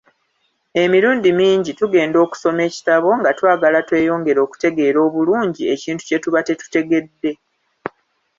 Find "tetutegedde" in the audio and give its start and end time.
6.47-7.31